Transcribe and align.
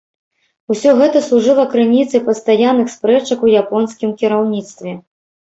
Усё 0.75 0.93
гэта 0.99 1.21
служыла 1.27 1.65
крыніцай 1.75 2.23
пастаянных 2.29 2.87
спрэчак 2.95 3.47
у 3.49 3.53
японскім 3.63 4.15
кіраўніцтве. 4.23 4.91